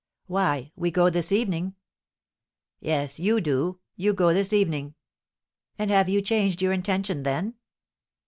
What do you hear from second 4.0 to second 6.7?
go this evening!" "And have you changed